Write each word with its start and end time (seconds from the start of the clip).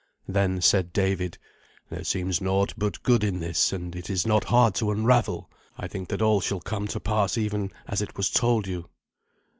Then 0.27 0.61
said 0.61 0.93
David, 0.93 1.37
"There 1.91 2.03
seems 2.03 2.41
naught 2.41 2.73
but 2.75 3.03
good 3.03 3.23
in 3.23 3.39
this, 3.39 3.71
and 3.71 3.95
it 3.95 4.09
is 4.09 4.25
not 4.25 4.45
hard 4.45 4.73
to 4.77 4.89
unravel. 4.89 5.47
I 5.77 5.87
think 5.87 6.09
that 6.09 6.23
all 6.23 6.41
shall 6.41 6.59
come 6.59 6.87
to 6.87 6.99
pass 6.99 7.37
even 7.37 7.71
as 7.87 8.01
it 8.01 8.17
was 8.17 8.31
told 8.31 8.65
you." 8.65 8.89